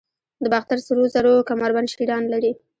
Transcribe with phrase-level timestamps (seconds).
[0.43, 2.51] د باختر سرو زرو کمربند شیران لري